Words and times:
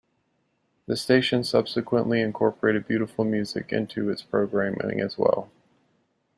The 0.87 0.97
station 0.97 1.43
subsequently 1.43 2.21
incorporated 2.21 2.87
beautiful 2.87 3.23
music 3.23 3.71
into 3.71 4.09
its 4.09 4.23
programming 4.23 4.99
as 4.99 5.15
well. 5.15 5.51